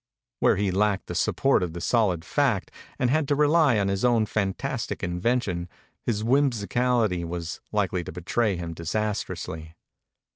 Where 0.39 0.55
he 0.55 0.71
lacked 0.71 1.05
the 1.05 1.13
support 1.13 1.61
of 1.61 1.73
the 1.73 1.79
solid 1.79 2.25
fact 2.25 2.71
and 2.97 3.11
had 3.11 3.27
to 3.27 3.35
rely 3.35 3.77
on 3.77 3.87
his 3.87 4.03
own 4.03 4.25
fantastic 4.25 5.03
invention 5.03 5.69
his 6.01 6.23
whimsicality 6.23 7.23
was 7.23 7.61
likely 7.71 8.03
to 8.05 8.11
betray 8.11 8.55
him 8.55 8.73
disas 8.73 9.23
trously. 9.23 9.73